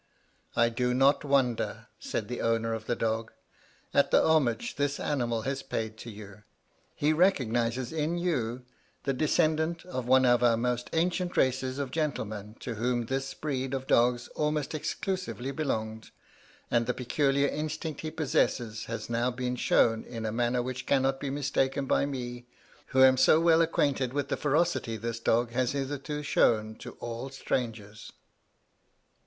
"I 0.55 0.69
do 0.69 0.95
not 0.95 1.23
wonder," 1.23 1.85
said 1.99 2.27
the 2.27 2.41
owner 2.41 2.73
of 2.73 2.87
the 2.87 2.95
dog, 2.95 3.31
"at 3.93 4.09
the 4.09 4.25
homage 4.25 4.77
this 4.77 4.99
animal 4.99 5.43
has 5.43 5.61
paid 5.61 5.95
to 5.97 6.09
you. 6.09 6.41
He 6.95 7.13
recognizes 7.13 7.93
in 7.93 8.17
you 8.17 8.65
the 9.03 9.13
descendant 9.13 9.85
of 9.85 10.07
one 10.07 10.25
of 10.25 10.41
our 10.41 10.57
most 10.57 10.89
ancient 10.93 11.37
race 11.37 11.61
of 11.61 11.91
gentlemen 11.91 12.55
to 12.61 12.73
whom 12.73 13.05
this 13.05 13.35
breed 13.35 13.75
of 13.75 13.85
dogs 13.85 14.27
almost 14.29 14.73
exclusively 14.73 15.51
belonged, 15.51 16.09
and 16.71 16.87
the 16.87 16.95
peculiar 16.95 17.49
instinct 17.49 18.01
he 18.01 18.09
possesses 18.09 18.85
has 18.85 19.07
now 19.07 19.29
been 19.29 19.55
shown 19.55 20.03
in 20.03 20.25
a 20.25 20.31
manner 20.31 20.63
which 20.63 20.87
cannot 20.87 21.19
be 21.19 21.29
mistaken 21.29 21.85
by 21.85 22.07
me, 22.07 22.47
who 22.87 23.03
am 23.03 23.17
so 23.17 23.39
well 23.39 23.61
acquainted 23.61 24.13
with 24.13 24.29
the 24.29 24.35
ferocity 24.35 24.97
this 24.97 25.19
dog 25.19 25.51
has 25.51 25.73
hitherto 25.73 26.23
shown 26.23 26.73
to 26.73 26.93
all 26.93 27.29
strangers." 27.29 28.11